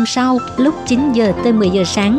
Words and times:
hôm 0.00 0.06
sau 0.06 0.38
lúc 0.56 0.74
9 0.86 1.12
giờ 1.12 1.32
tới 1.44 1.52
10 1.52 1.70
giờ 1.70 1.84
sáng. 1.84 2.18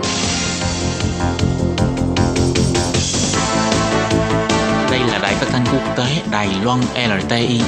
Đây 4.92 5.00
là 5.00 5.19
đài 5.21 5.33
phát 5.33 5.47
thanh 5.51 5.65
quốc 5.73 5.97
tế 5.97 6.05
Đài 6.31 6.49
Loan 6.63 6.79
LTI, 6.96 7.62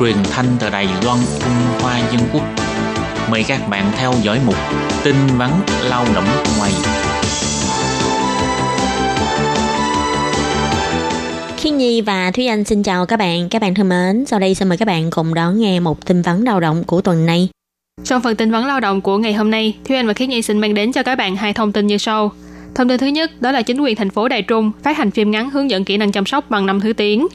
truyền 0.00 0.16
thanh 0.30 0.46
từ 0.60 0.70
Đài 0.70 0.88
Loan, 1.04 1.18
Trung 1.40 1.80
Hoa 1.80 1.98
Dân 1.98 2.20
Quốc. 2.32 2.42
Mời 3.30 3.44
các 3.48 3.68
bạn 3.68 3.92
theo 3.96 4.14
dõi 4.22 4.40
mục 4.46 4.56
tin 5.04 5.16
vắn 5.36 5.50
lao 5.82 6.04
động 6.14 6.26
ngoài. 6.58 6.72
Khi 11.56 11.70
Nhi 11.70 12.00
và 12.00 12.30
Thúy 12.30 12.46
Anh 12.46 12.64
xin 12.64 12.82
chào 12.82 13.06
các 13.06 13.16
bạn. 13.16 13.48
Các 13.48 13.62
bạn 13.62 13.74
thân 13.74 13.88
mến, 13.88 14.24
sau 14.26 14.38
đây 14.38 14.54
xin 14.54 14.68
mời 14.68 14.78
các 14.78 14.88
bạn 14.88 15.10
cùng 15.10 15.34
đón 15.34 15.58
nghe 15.58 15.80
một 15.80 16.06
tin 16.06 16.22
vắn 16.22 16.44
lao 16.44 16.60
động 16.60 16.84
của 16.84 17.00
tuần 17.00 17.26
này. 17.26 17.48
Trong 18.04 18.22
phần 18.22 18.36
tin 18.36 18.50
vấn 18.50 18.66
lao 18.66 18.80
động 18.80 19.00
của 19.00 19.18
ngày 19.18 19.32
hôm 19.32 19.50
nay, 19.50 19.74
Thúy 19.84 19.96
Anh 19.96 20.06
và 20.06 20.12
Khiết 20.12 20.28
Nhi 20.28 20.42
xin 20.42 20.58
mang 20.58 20.74
đến 20.74 20.92
cho 20.92 21.02
các 21.02 21.14
bạn 21.14 21.36
hai 21.36 21.52
thông 21.52 21.72
tin 21.72 21.86
như 21.86 21.98
sau. 21.98 22.32
Thông 22.74 22.88
tin 22.88 22.98
thứ 22.98 23.06
nhất 23.06 23.42
đó 23.42 23.52
là 23.52 23.62
chính 23.62 23.80
quyền 23.80 23.96
thành 23.96 24.10
phố 24.10 24.28
Đài 24.28 24.42
Trung 24.42 24.72
phát 24.82 24.96
hành 24.96 25.10
phim 25.10 25.30
ngắn 25.30 25.50
hướng 25.50 25.70
dẫn 25.70 25.84
kỹ 25.84 25.96
năng 25.96 26.12
chăm 26.12 26.26
sóc 26.26 26.50
bằng 26.50 26.66
năm 26.66 26.80
thứ 26.80 26.92
tiếng. 26.92 27.26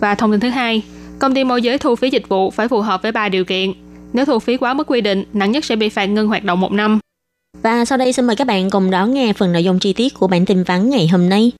Và 0.00 0.14
thông 0.14 0.30
tin 0.30 0.40
thứ 0.40 0.48
hai, 0.48 0.82
công 1.18 1.34
ty 1.34 1.44
môi 1.44 1.62
giới 1.62 1.78
thu 1.78 1.96
phí 1.96 2.10
dịch 2.10 2.28
vụ 2.28 2.50
phải 2.50 2.68
phù 2.68 2.80
hợp 2.80 3.02
với 3.02 3.12
ba 3.12 3.28
điều 3.28 3.44
kiện. 3.44 3.72
Nếu 4.12 4.24
thu 4.24 4.38
phí 4.38 4.56
quá 4.56 4.74
mức 4.74 4.86
quy 4.86 5.00
định, 5.00 5.24
nặng 5.32 5.52
nhất 5.52 5.64
sẽ 5.64 5.76
bị 5.76 5.88
phạt 5.88 6.06
ngưng 6.06 6.28
hoạt 6.28 6.44
động 6.44 6.60
một 6.60 6.72
năm. 6.72 7.00
Và 7.62 7.84
sau 7.84 7.98
đây 7.98 8.12
xin 8.12 8.26
mời 8.26 8.36
các 8.36 8.46
bạn 8.46 8.70
cùng 8.70 8.90
đón 8.90 9.14
nghe 9.14 9.32
phần 9.32 9.52
nội 9.52 9.64
dung 9.64 9.78
chi 9.78 9.92
tiết 9.92 10.14
của 10.14 10.26
bản 10.26 10.44
tin 10.44 10.62
vắn 10.62 10.90
ngày 10.90 11.08
hôm 11.08 11.28
nay. 11.28 11.52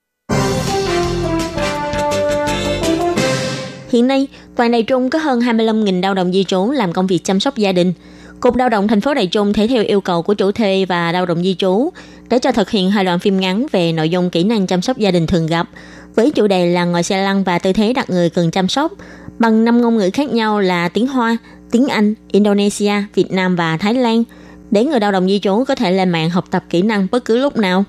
Hiện 3.91 4.07
nay, 4.07 4.27
toàn 4.55 4.71
Đài 4.71 4.83
Trung 4.83 5.09
có 5.09 5.19
hơn 5.19 5.39
25.000 5.39 6.01
lao 6.01 6.13
động 6.13 6.33
di 6.33 6.43
trú 6.43 6.71
làm 6.71 6.93
công 6.93 7.07
việc 7.07 7.23
chăm 7.23 7.39
sóc 7.39 7.57
gia 7.57 7.71
đình. 7.71 7.93
Cục 8.41 8.55
Lao 8.55 8.69
động 8.69 8.87
thành 8.87 9.01
phố 9.01 9.13
Đài 9.13 9.27
Trung 9.27 9.53
thể 9.53 9.67
theo 9.67 9.83
yêu 9.83 10.01
cầu 10.01 10.21
của 10.21 10.33
chủ 10.33 10.51
thuê 10.51 10.85
và 10.85 11.11
lao 11.11 11.25
động 11.25 11.43
di 11.43 11.55
trú 11.55 11.89
để 12.29 12.39
cho 12.39 12.51
thực 12.51 12.69
hiện 12.69 12.91
hai 12.91 13.05
đoạn 13.05 13.19
phim 13.19 13.39
ngắn 13.39 13.65
về 13.71 13.91
nội 13.91 14.09
dung 14.09 14.29
kỹ 14.29 14.43
năng 14.43 14.67
chăm 14.67 14.81
sóc 14.81 14.97
gia 14.97 15.11
đình 15.11 15.27
thường 15.27 15.47
gặp 15.47 15.69
với 16.15 16.31
chủ 16.31 16.47
đề 16.47 16.65
là 16.65 16.85
ngồi 16.85 17.03
xe 17.03 17.23
lăn 17.23 17.43
và 17.43 17.59
tư 17.59 17.73
thế 17.73 17.93
đặt 17.93 18.09
người 18.09 18.29
cần 18.29 18.51
chăm 18.51 18.67
sóc 18.67 18.91
bằng 19.39 19.65
năm 19.65 19.81
ngôn 19.81 19.97
ngữ 19.97 20.09
khác 20.13 20.33
nhau 20.33 20.59
là 20.59 20.89
tiếng 20.89 21.07
Hoa, 21.07 21.37
tiếng 21.71 21.87
Anh, 21.87 22.13
Indonesia, 22.31 22.93
Việt 23.15 23.31
Nam 23.31 23.55
và 23.55 23.77
Thái 23.77 23.93
Lan 23.93 24.23
để 24.71 24.85
người 24.85 24.99
lao 24.99 25.11
động 25.11 25.27
di 25.27 25.39
trú 25.39 25.63
có 25.67 25.75
thể 25.75 25.91
lên 25.91 26.09
mạng 26.09 26.29
học 26.29 26.45
tập 26.51 26.63
kỹ 26.69 26.81
năng 26.81 27.07
bất 27.11 27.25
cứ 27.25 27.37
lúc 27.37 27.57
nào. 27.57 27.83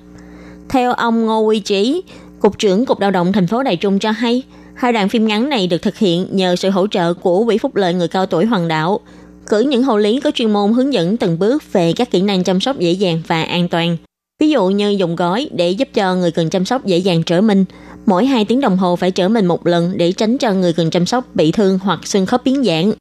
Theo 0.69 0.93
ông 0.93 1.25
Ngô 1.25 1.39
Quy 1.39 1.59
Trí, 1.59 2.03
Cục 2.39 2.59
trưởng 2.59 2.85
Cục 2.85 2.99
Lao 2.99 3.11
động 3.11 3.31
thành 3.31 3.47
phố 3.47 3.63
Đài 3.63 3.75
Trung 3.75 3.99
cho 3.99 4.11
hay, 4.11 4.43
hai 4.75 4.93
đoạn 4.93 5.09
phim 5.09 5.27
ngắn 5.27 5.49
này 5.49 5.67
được 5.67 5.81
thực 5.81 5.97
hiện 5.97 6.27
nhờ 6.31 6.55
sự 6.55 6.69
hỗ 6.69 6.87
trợ 6.87 7.13
của 7.13 7.45
Quỹ 7.45 7.57
Phúc 7.57 7.75
lợi 7.75 7.93
người 7.93 8.07
cao 8.07 8.25
tuổi 8.25 8.45
Hoàng 8.45 8.67
đạo, 8.67 8.99
cử 9.47 9.59
những 9.59 9.83
hộ 9.83 9.97
lý 9.97 10.19
có 10.19 10.31
chuyên 10.31 10.53
môn 10.53 10.73
hướng 10.73 10.93
dẫn 10.93 11.17
từng 11.17 11.39
bước 11.39 11.73
về 11.73 11.93
các 11.93 12.11
kỹ 12.11 12.21
năng 12.21 12.43
chăm 12.43 12.59
sóc 12.59 12.79
dễ 12.79 12.91
dàng 12.91 13.21
và 13.27 13.43
an 13.43 13.69
toàn. 13.69 13.97
Ví 14.39 14.49
dụ 14.49 14.67
như 14.67 14.89
dùng 14.89 15.15
gói 15.15 15.49
để 15.51 15.69
giúp 15.69 15.87
cho 15.93 16.15
người 16.15 16.31
cần 16.31 16.49
chăm 16.49 16.65
sóc 16.65 16.85
dễ 16.85 16.97
dàng 16.97 17.23
trở 17.23 17.41
mình. 17.41 17.65
Mỗi 18.05 18.25
2 18.25 18.45
tiếng 18.45 18.61
đồng 18.61 18.77
hồ 18.77 18.95
phải 18.95 19.11
trở 19.11 19.29
mình 19.29 19.45
một 19.45 19.67
lần 19.67 19.97
để 19.97 20.11
tránh 20.11 20.37
cho 20.37 20.53
người 20.53 20.73
cần 20.73 20.89
chăm 20.89 21.05
sóc 21.05 21.35
bị 21.35 21.51
thương 21.51 21.79
hoặc 21.79 22.07
xương 22.07 22.25
khớp 22.25 22.45
biến 22.45 22.63
dạng. 22.63 22.93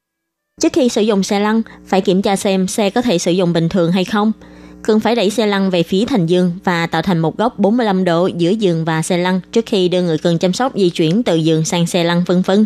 Trước 0.61 0.73
khi 0.73 0.89
sử 0.89 1.03
dụng 1.03 1.23
xe 1.23 1.41
lăn, 1.41 1.63
phải 1.87 2.01
kiểm 2.01 2.23
tra 2.23 2.37
xem 2.37 2.69
xe 2.69 2.91
có 2.91 3.03
thể 3.03 3.19
sử 3.19 3.33
dụng 3.33 3.53
bình 3.53 3.69
thường 3.69 3.93
hay 3.93 4.05
không. 4.05 4.33
Cần 4.83 5.01
phải 5.01 5.15
đẩy 5.15 5.31
xe 5.31 5.47
lăn 5.47 5.71
về 5.71 5.83
phía 5.83 6.05
thành 6.05 6.27
giường 6.27 6.53
và 6.65 6.87
tạo 6.87 7.03
thành 7.03 7.19
một 7.19 7.39
góc 7.39 7.59
45 7.59 8.05
độ 8.05 8.27
giữa 8.27 8.51
giường 8.51 8.85
và 8.85 9.03
xe 9.03 9.19
lăn 9.19 9.41
trước 9.53 9.67
khi 9.67 9.89
đưa 9.89 10.03
người 10.03 10.19
cần 10.19 10.39
chăm 10.39 10.53
sóc 10.53 10.73
di 10.77 10.91
chuyển 10.91 11.23
từ 11.23 11.37
giường 11.37 11.65
sang 11.65 11.87
xe 11.87 12.05
lăn 12.05 12.25
vân 12.27 12.43
vân. 12.43 12.65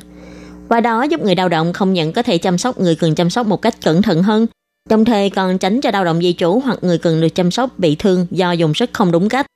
Qua 0.69 0.81
đó 0.81 1.03
giúp 1.03 1.20
người 1.20 1.36
lao 1.36 1.48
động 1.48 1.72
không 1.72 1.92
nhận 1.92 2.12
có 2.12 2.22
thể 2.22 2.39
chăm 2.39 2.59
sóc 2.59 2.81
người 2.81 2.95
cần 2.95 3.14
chăm 3.14 3.31
sóc 3.31 3.47
một 3.47 3.62
cách 3.62 3.75
cẩn 3.84 4.03
thận 4.03 4.22
hơn, 4.22 4.47
đồng 4.89 5.05
thời 5.05 5.31
còn 5.31 5.58
tránh 5.58 5.81
cho 5.81 5.91
lao 5.91 6.05
động 6.05 6.20
di 6.23 6.33
trú 6.33 6.61
hoặc 6.64 6.78
người 6.83 6.98
cần 6.98 7.20
được 7.20 7.34
chăm 7.34 7.50
sóc 7.50 7.78
bị 7.78 7.95
thương 7.95 8.27
do 8.31 8.53
dùng 8.53 8.75
sức 8.75 8.91
không 8.92 9.12
đúng 9.12 9.28
cách. 9.28 9.47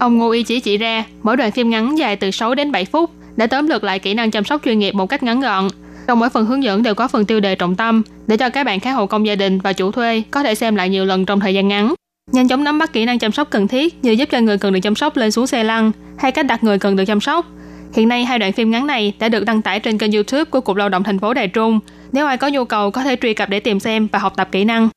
Ông 0.00 0.18
Ngô 0.18 0.30
Y 0.30 0.42
chỉ 0.42 0.60
chỉ 0.60 0.76
ra, 0.76 1.04
mỗi 1.22 1.36
đoạn 1.36 1.50
phim 1.50 1.70
ngắn 1.70 1.98
dài 1.98 2.16
từ 2.16 2.30
6 2.30 2.54
đến 2.54 2.72
7 2.72 2.84
phút 2.84 3.10
đã 3.36 3.46
tóm 3.46 3.68
lược 3.68 3.84
lại 3.84 3.98
kỹ 3.98 4.14
năng 4.14 4.30
chăm 4.30 4.44
sóc 4.44 4.60
chuyên 4.64 4.78
nghiệp 4.78 4.94
một 4.94 5.06
cách 5.06 5.22
ngắn 5.22 5.40
gọn. 5.40 5.68
Trong 6.06 6.18
mỗi 6.18 6.30
phần 6.30 6.46
hướng 6.46 6.62
dẫn 6.62 6.82
đều 6.82 6.94
có 6.94 7.08
phần 7.08 7.24
tiêu 7.24 7.40
đề 7.40 7.54
trọng 7.54 7.76
tâm 7.76 8.02
để 8.26 8.36
cho 8.36 8.48
các 8.48 8.64
bạn 8.64 8.80
khá 8.80 8.92
hộ 8.92 9.06
công 9.06 9.26
gia 9.26 9.34
đình 9.34 9.58
và 9.58 9.72
chủ 9.72 9.92
thuê 9.92 10.22
có 10.30 10.42
thể 10.42 10.54
xem 10.54 10.76
lại 10.76 10.88
nhiều 10.88 11.04
lần 11.04 11.26
trong 11.26 11.40
thời 11.40 11.54
gian 11.54 11.68
ngắn. 11.68 11.94
Nhanh 12.32 12.48
chóng 12.48 12.64
nắm 12.64 12.78
bắt 12.78 12.92
kỹ 12.92 13.04
năng 13.04 13.18
chăm 13.18 13.32
sóc 13.32 13.50
cần 13.50 13.68
thiết 13.68 14.04
như 14.04 14.12
giúp 14.12 14.28
cho 14.32 14.40
người 14.40 14.58
cần 14.58 14.72
được 14.72 14.80
chăm 14.82 14.94
sóc 14.94 15.16
lên 15.16 15.30
xuống 15.30 15.46
xe 15.46 15.64
lăn 15.64 15.92
hay 16.18 16.32
cách 16.32 16.46
đặt 16.46 16.64
người 16.64 16.78
cần 16.78 16.96
được 16.96 17.04
chăm 17.04 17.20
sóc. 17.20 17.46
Hiện 17.92 18.08
nay 18.08 18.24
hai 18.24 18.38
đoạn 18.38 18.52
phim 18.52 18.70
ngắn 18.70 18.86
này 18.86 19.12
đã 19.18 19.28
được 19.28 19.44
đăng 19.44 19.62
tải 19.62 19.80
trên 19.80 19.98
kênh 19.98 20.12
YouTube 20.12 20.44
của 20.44 20.60
Cục 20.60 20.76
Lao 20.76 20.88
động 20.88 21.02
thành 21.02 21.18
phố 21.18 21.34
Đài 21.34 21.48
Trung. 21.48 21.80
Nếu 22.12 22.26
ai 22.26 22.36
có 22.36 22.48
nhu 22.48 22.64
cầu 22.64 22.90
có 22.90 23.02
thể 23.02 23.16
truy 23.20 23.34
cập 23.34 23.48
để 23.48 23.60
tìm 23.60 23.80
xem 23.80 24.08
và 24.12 24.18
học 24.18 24.32
tập 24.36 24.48
kỹ 24.52 24.64
năng. 24.64 24.88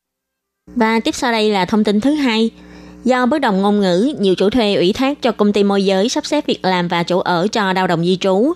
Và 0.75 0.99
tiếp 0.99 1.15
sau 1.15 1.31
đây 1.31 1.49
là 1.49 1.65
thông 1.65 1.83
tin 1.83 2.01
thứ 2.01 2.13
hai. 2.13 2.49
Do 3.03 3.25
bất 3.25 3.39
đồng 3.39 3.61
ngôn 3.61 3.79
ngữ, 3.79 4.13
nhiều 4.19 4.35
chủ 4.35 4.49
thuê 4.49 4.75
ủy 4.75 4.93
thác 4.93 5.21
cho 5.21 5.31
công 5.31 5.53
ty 5.53 5.63
môi 5.63 5.85
giới 5.85 6.09
sắp 6.09 6.25
xếp 6.25 6.45
việc 6.45 6.65
làm 6.65 6.87
và 6.87 7.03
chỗ 7.03 7.19
ở 7.19 7.47
cho 7.51 7.73
lao 7.73 7.87
động 7.87 8.03
di 8.03 8.17
trú. 8.17 8.53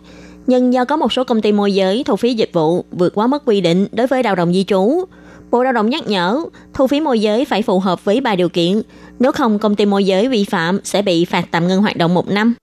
Nhưng 0.47 0.73
do 0.73 0.85
có 0.85 0.97
một 0.97 1.13
số 1.13 1.23
công 1.23 1.41
ty 1.41 1.51
môi 1.51 1.73
giới 1.73 2.03
thu 2.03 2.15
phí 2.15 2.33
dịch 2.33 2.49
vụ 2.53 2.85
vượt 2.91 3.15
quá 3.15 3.27
mức 3.27 3.43
quy 3.45 3.61
định 3.61 3.87
đối 3.91 4.07
với 4.07 4.23
lao 4.23 4.35
động 4.35 4.53
di 4.53 4.63
trú, 4.63 5.05
Bộ 5.51 5.63
Lao 5.63 5.73
động 5.73 5.89
nhắc 5.89 6.07
nhở 6.07 6.45
thu 6.73 6.87
phí 6.87 6.99
môi 6.99 7.19
giới 7.19 7.45
phải 7.45 7.61
phù 7.61 7.79
hợp 7.79 8.05
với 8.05 8.21
ba 8.21 8.35
điều 8.35 8.49
kiện. 8.49 8.81
Nếu 9.19 9.31
không, 9.31 9.59
công 9.59 9.75
ty 9.75 9.85
môi 9.85 10.03
giới 10.03 10.27
vi 10.27 10.43
phạm 10.43 10.79
sẽ 10.83 11.01
bị 11.01 11.25
phạt 11.25 11.45
tạm 11.51 11.67
ngưng 11.67 11.81
hoạt 11.81 11.97
động 11.97 12.13
một 12.13 12.27
năm. 12.29 12.53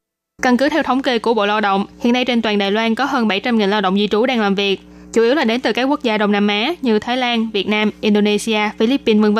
Căn 0.43 0.57
cứ 0.57 0.69
theo 0.69 0.83
thống 0.83 1.03
kê 1.03 1.19
của 1.19 1.35
Bộ 1.35 1.47
Lao 1.47 1.61
động, 1.61 1.87
hiện 2.01 2.13
nay 2.13 2.25
trên 2.25 2.43
toàn 2.43 2.59
Đài 2.59 2.71
Loan 2.71 2.95
có 2.95 3.05
hơn 3.05 3.29
700.000 3.29 3.67
lao 3.67 3.81
động 3.81 3.97
di 3.97 4.09
trú 4.09 4.27
đang 4.27 4.41
làm 4.41 4.55
việc, 4.55 4.81
chủ 5.13 5.23
yếu 5.23 5.35
là 5.35 5.45
đến 5.45 5.61
từ 5.61 5.73
các 5.73 5.85
quốc 5.85 6.03
gia 6.03 6.19
Đông 6.19 6.33
Nam 6.33 6.49
Á 6.49 6.75
như 6.83 6.99
Thái 6.99 7.17
Lan, 7.17 7.51
Việt 7.51 7.69
Nam, 7.69 7.91
Indonesia, 8.01 8.61
Philippines 8.79 9.23
v.v. 9.23 9.39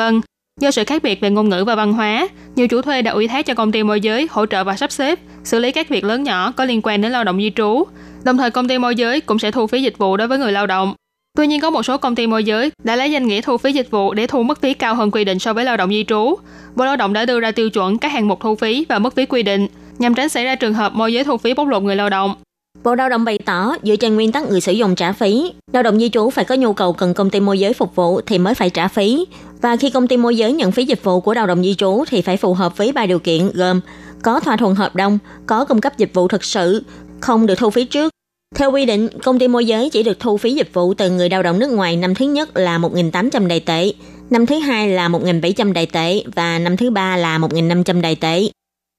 Do 0.61 0.71
sự 0.71 0.83
khác 0.83 1.03
biệt 1.03 1.21
về 1.21 1.29
ngôn 1.29 1.49
ngữ 1.49 1.63
và 1.63 1.75
văn 1.75 1.93
hóa, 1.93 2.27
nhiều 2.55 2.67
chủ 2.67 2.81
thuê 2.81 3.01
đã 3.01 3.11
ủy 3.11 3.27
thác 3.27 3.45
cho 3.45 3.53
công 3.53 3.71
ty 3.71 3.83
môi 3.83 4.01
giới 4.01 4.27
hỗ 4.31 4.45
trợ 4.45 4.63
và 4.63 4.75
sắp 4.75 4.91
xếp, 4.91 5.19
xử 5.43 5.59
lý 5.59 5.71
các 5.71 5.89
việc 5.89 6.03
lớn 6.03 6.23
nhỏ 6.23 6.51
có 6.51 6.65
liên 6.65 6.81
quan 6.83 7.01
đến 7.01 7.11
lao 7.11 7.23
động 7.23 7.37
di 7.37 7.51
trú. 7.55 7.83
Đồng 8.23 8.37
thời 8.37 8.51
công 8.51 8.67
ty 8.67 8.77
môi 8.77 8.95
giới 8.95 9.21
cũng 9.21 9.39
sẽ 9.39 9.51
thu 9.51 9.67
phí 9.67 9.81
dịch 9.81 9.97
vụ 9.97 10.17
đối 10.17 10.27
với 10.27 10.37
người 10.37 10.51
lao 10.51 10.67
động. 10.67 10.93
Tuy 11.37 11.47
nhiên 11.47 11.61
có 11.61 11.69
một 11.69 11.83
số 11.83 11.97
công 11.97 12.15
ty 12.15 12.27
môi 12.27 12.43
giới 12.43 12.71
đã 12.83 12.95
lấy 12.95 13.11
danh 13.11 13.27
nghĩa 13.27 13.41
thu 13.41 13.57
phí 13.57 13.73
dịch 13.73 13.91
vụ 13.91 14.13
để 14.13 14.27
thu 14.27 14.43
mức 14.43 14.61
phí 14.61 14.73
cao 14.73 14.95
hơn 14.95 15.11
quy 15.11 15.23
định 15.23 15.39
so 15.39 15.53
với 15.53 15.65
lao 15.65 15.77
động 15.77 15.89
di 15.89 16.03
trú. 16.03 16.35
Bộ 16.75 16.85
Lao 16.85 16.95
động 16.95 17.13
đã 17.13 17.25
đưa 17.25 17.39
ra 17.39 17.51
tiêu 17.51 17.69
chuẩn 17.69 17.97
các 17.97 18.11
hạng 18.11 18.27
mục 18.27 18.39
thu 18.39 18.55
phí 18.55 18.85
và 18.89 18.99
mức 18.99 19.15
phí 19.15 19.25
quy 19.25 19.43
định 19.43 19.67
nhằm 19.97 20.15
tránh 20.15 20.29
xảy 20.29 20.43
ra 20.43 20.55
trường 20.55 20.73
hợp 20.73 20.93
môi 20.93 21.13
giới 21.13 21.23
thu 21.23 21.37
phí 21.37 21.53
bóc 21.53 21.67
lột 21.67 21.83
người 21.83 21.95
lao 21.95 22.09
động. 22.09 22.35
Bộ 22.83 22.95
Lao 22.95 23.09
động 23.09 23.25
bày 23.25 23.39
tỏ, 23.45 23.75
dựa 23.83 23.95
trên 23.95 24.15
nguyên 24.15 24.31
tắc 24.31 24.49
người 24.49 24.61
sử 24.61 24.71
dụng 24.71 24.95
trả 24.95 25.11
phí, 25.11 25.53
lao 25.73 25.83
động 25.83 25.99
di 25.99 26.09
trú 26.09 26.29
phải 26.29 26.45
có 26.45 26.55
nhu 26.55 26.73
cầu 26.73 26.93
cần 26.93 27.13
công 27.13 27.29
ty 27.29 27.39
môi 27.39 27.59
giới 27.59 27.73
phục 27.73 27.95
vụ 27.95 28.21
thì 28.21 28.37
mới 28.37 28.53
phải 28.53 28.69
trả 28.69 28.87
phí. 28.87 29.25
Và 29.61 29.75
khi 29.75 29.89
công 29.89 30.07
ty 30.07 30.17
môi 30.17 30.37
giới 30.37 30.53
nhận 30.53 30.71
phí 30.71 30.85
dịch 30.85 31.03
vụ 31.03 31.19
của 31.21 31.33
lao 31.33 31.47
động 31.47 31.63
di 31.63 31.75
trú 31.75 32.03
thì 32.09 32.21
phải 32.21 32.37
phù 32.37 32.53
hợp 32.53 32.77
với 32.77 32.91
ba 32.91 33.05
điều 33.05 33.19
kiện 33.19 33.51
gồm 33.53 33.81
có 34.23 34.39
thỏa 34.39 34.57
thuận 34.57 34.75
hợp 34.75 34.95
đồng, 34.95 35.19
có 35.47 35.65
cung 35.65 35.81
cấp 35.81 35.97
dịch 35.97 36.13
vụ 36.13 36.27
thực 36.27 36.43
sự, 36.43 36.83
không 37.19 37.45
được 37.45 37.55
thu 37.57 37.69
phí 37.69 37.85
trước. 37.85 38.13
Theo 38.55 38.71
quy 38.71 38.85
định, 38.85 39.07
công 39.23 39.39
ty 39.39 39.47
môi 39.47 39.65
giới 39.65 39.89
chỉ 39.89 40.03
được 40.03 40.19
thu 40.19 40.37
phí 40.37 40.53
dịch 40.53 40.73
vụ 40.73 40.93
từ 40.93 41.09
người 41.09 41.29
lao 41.29 41.43
động 41.43 41.59
nước 41.59 41.69
ngoài 41.69 41.95
năm 41.95 42.15
thứ 42.15 42.25
nhất 42.25 42.57
là 42.57 42.77
1.800 42.77 43.47
đài 43.47 43.59
tệ, 43.59 43.93
năm 44.29 44.45
thứ 44.45 44.59
hai 44.59 44.89
là 44.89 45.09
1.700 45.09 45.73
đài 45.73 45.85
tệ 45.85 46.23
và 46.35 46.59
năm 46.59 46.77
thứ 46.77 46.89
ba 46.89 47.17
là 47.17 47.37
1.500 47.37 48.01
đài 48.01 48.15
tệ. 48.15 48.41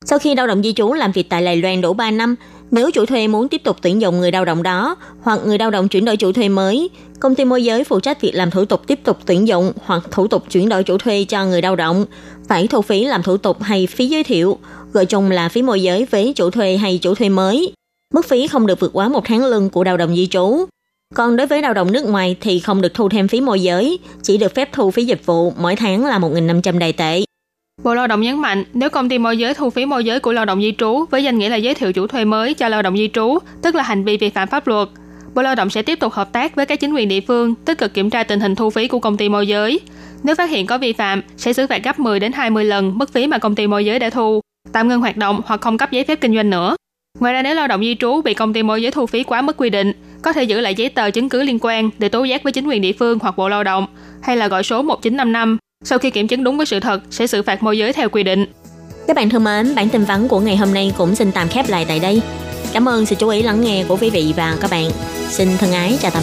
Sau 0.07 0.19
khi 0.19 0.35
lao 0.35 0.47
động 0.47 0.63
di 0.63 0.73
trú 0.73 0.93
làm 0.93 1.13
việc 1.13 1.29
tại 1.29 1.45
Đài 1.45 1.57
Loan 1.57 1.81
đủ 1.81 1.93
3 1.93 2.11
năm, 2.11 2.37
nếu 2.71 2.91
chủ 2.91 3.07
thuê 3.07 3.29
muốn 3.29 3.49
tiếp 3.49 3.61
tục 3.65 3.77
tuyển 3.83 4.01
dụng 4.01 4.21
người 4.21 4.33
lao 4.33 4.45
động 4.45 4.63
đó 4.63 4.97
hoặc 5.23 5.41
người 5.47 5.59
lao 5.59 5.71
động 5.71 5.89
chuyển 5.89 6.05
đổi 6.05 6.17
chủ 6.17 6.33
thuê 6.33 6.49
mới, 6.49 6.91
công 7.21 7.35
ty 7.35 7.45
môi 7.45 7.65
giới 7.65 7.85
phụ 7.85 8.01
trách 8.01 8.21
việc 8.21 8.33
làm 8.35 8.51
thủ 8.51 8.65
tục 8.65 8.87
tiếp 8.87 9.01
tục 9.05 9.19
tuyển 9.27 9.49
dụng 9.49 9.73
hoặc 9.85 10.03
thủ 10.11 10.27
tục 10.27 10.45
chuyển 10.51 10.69
đổi 10.69 10.83
chủ 10.83 10.99
thuê 10.99 11.25
cho 11.25 11.47
người 11.47 11.63
lao 11.63 11.77
động, 11.77 12.07
phải 12.49 12.67
thu 12.67 12.83
phí 12.83 13.05
làm 13.05 13.23
thủ 13.23 13.37
tục 13.37 13.63
hay 13.63 13.87
phí 13.87 14.07
giới 14.07 14.25
thiệu, 14.25 14.59
gọi 14.93 15.07
chung 15.07 15.31
là 15.31 15.49
phí 15.49 15.63
môi 15.63 15.83
giới 15.83 16.05
với 16.05 16.33
chủ 16.37 16.51
thuê 16.51 16.77
hay 16.77 16.99
chủ 17.03 17.15
thuê 17.15 17.29
mới. 17.29 17.73
Mức 18.15 18.27
phí 18.27 18.47
không 18.47 18.67
được 18.67 18.81
vượt 18.81 18.91
quá 18.93 19.09
một 19.09 19.25
tháng 19.25 19.45
lương 19.45 19.71
của 19.71 19.85
lao 19.85 19.97
động 19.97 20.17
di 20.17 20.27
trú. 20.27 20.65
Còn 21.15 21.37
đối 21.37 21.47
với 21.47 21.63
lao 21.63 21.75
động 21.75 21.93
nước 21.93 22.05
ngoài 22.05 22.37
thì 22.41 22.61
không 22.61 22.83
được 22.83 22.95
thu 22.95 23.09
thêm 23.09 23.29
phí 23.29 23.41
môi 23.41 23.63
giới, 23.63 23.99
chỉ 24.23 24.37
được 24.37 24.55
phép 24.55 24.69
thu 24.73 24.91
phí 24.91 25.05
dịch 25.05 25.27
vụ 25.27 25.51
mỗi 25.51 25.77
tháng 25.77 26.07
là 26.07 26.19
1.500 26.19 26.79
đài 26.79 26.93
tệ. 26.93 27.25
Bộ 27.83 27.95
Lao 27.95 28.07
động 28.07 28.21
nhấn 28.21 28.39
mạnh, 28.39 28.65
nếu 28.73 28.91
công 28.91 29.09
ty 29.09 29.19
môi 29.19 29.39
giới 29.39 29.55
thu 29.55 29.71
phí 29.71 29.87
môi 29.87 30.05
giới 30.05 30.21
của 30.21 30.33
lao 30.33 30.45
động 30.45 30.63
di 30.63 30.75
trú 30.79 31.05
với 31.11 31.25
danh 31.25 31.39
nghĩa 31.39 31.49
là 31.49 31.57
giới 31.57 31.75
thiệu 31.75 31.93
chủ 31.93 32.07
thuê 32.07 32.25
mới 32.25 32.55
cho 32.55 32.69
lao 32.69 32.83
động 32.83 32.97
di 32.97 33.09
trú, 33.09 33.39
tức 33.63 33.75
là 33.75 33.83
hành 33.83 34.05
vi 34.05 34.17
vi 34.17 34.31
phạm 34.31 34.49
pháp 34.49 34.67
luật, 34.67 34.89
Bộ 35.35 35.43
Lao 35.43 35.55
động 35.55 35.71
sẽ 35.71 35.83
tiếp 35.83 36.01
tục 36.01 36.13
hợp 36.13 36.33
tác 36.33 36.55
với 36.55 36.67
các 36.67 36.81
chính 36.81 36.95
quyền 36.95 37.09
địa 37.09 37.21
phương, 37.21 37.55
tích 37.55 37.79
cực 37.79 37.95
kiểm 37.95 38.11
tra 38.11 38.23
tình 38.23 38.41
hình 38.41 38.55
thu 38.55 38.71
phí 38.71 38.89
của 38.89 38.99
công 38.99 39.17
ty 39.17 39.29
môi 39.29 39.47
giới. 39.47 39.81
Nếu 40.23 40.35
phát 40.35 40.51
hiện 40.51 40.67
có 40.67 40.79
vi 40.79 40.93
phạm, 40.93 41.23
sẽ 41.37 41.53
xử 41.53 41.67
phạt 41.67 41.85
gấp 41.85 41.99
10 41.99 42.21
đến 42.21 42.33
20 42.33 42.65
lần 42.65 42.99
mức 42.99 43.13
phí 43.13 43.27
mà 43.27 43.39
công 43.39 43.55
ty 43.55 43.67
môi 43.67 43.85
giới 43.85 43.99
đã 43.99 44.11
thu, 44.11 44.41
tạm 44.73 44.89
ngưng 44.89 45.01
hoạt 45.01 45.17
động 45.17 45.41
hoặc 45.45 45.61
không 45.61 45.79
cấp 45.79 45.91
giấy 45.91 46.05
phép 46.05 46.21
kinh 46.21 46.35
doanh 46.35 46.51
nữa. 46.51 46.77
Ngoài 47.21 47.35
ra 47.35 47.43
nếu 47.43 47.55
lao 47.55 47.69
động 47.69 47.81
di 47.81 47.95
trú 47.95 48.23
bị 48.23 48.35
công 48.35 48.53
ty 48.53 48.63
môi 48.63 48.83
giới 48.83 48.91
thu 48.91 49.07
phí 49.07 49.23
quá 49.23 49.43
mức 49.43 49.57
quy 49.57 49.71
định, 49.71 49.93
có 50.23 50.33
thể 50.33 50.43
giữ 50.43 50.61
lại 50.61 50.75
giấy 50.75 50.89
tờ 50.89 51.11
chứng 51.11 51.29
cứ 51.29 51.43
liên 51.43 51.59
quan 51.61 51.91
để 51.99 52.09
tố 52.09 52.25
giác 52.25 52.43
với 52.43 52.53
chính 52.53 52.67
quyền 52.67 52.83
địa 52.83 52.93
phương 52.93 53.19
hoặc 53.23 53.37
Bộ 53.37 53.49
Lao 53.49 53.65
động 53.65 53.87
hay 54.23 54.37
là 54.37 54.49
gọi 54.49 54.63
số 54.63 54.83
1955. 54.83 55.59
Sau 55.85 55.99
khi 55.99 56.11
kiểm 56.11 56.29
chứng 56.29 56.45
đúng 56.45 56.57
với 56.57 56.67
sự 56.67 56.81
thật, 56.81 57.01
sẽ 57.11 57.27
xử 57.27 57.43
phạt 57.43 57.63
môi 57.63 57.79
giới 57.79 57.93
theo 57.93 58.09
quy 58.09 58.23
định. 58.23 58.47
Các 59.07 59.17
bạn 59.17 59.31
thân 59.31 59.45
mến, 59.45 59.75
bản 59.75 59.89
tin 59.89 60.05
vắn 60.05 60.29
của 60.29 60.41
ngày 60.41 60.57
hôm 60.57 60.75
nay 60.75 60.93
cũng 60.99 61.15
xin 61.15 61.33
tạm 61.33 61.49
khép 61.49 61.69
lại 61.69 61.85
tại 61.89 61.99
đây. 61.99 62.23
Cảm 62.73 62.89
ơn 62.89 63.07
sự 63.07 63.17
chú 63.19 63.29
ý 63.29 63.43
lắng 63.43 63.61
nghe 63.61 63.85
của 63.89 63.97
quý 64.01 64.11
vị 64.11 64.33
và 64.37 64.57
các 64.61 64.71
bạn. 64.71 64.91
Xin 65.29 65.49
thân 65.59 65.73
ái 65.73 65.99
chào 66.03 66.11
tạm 66.11 66.23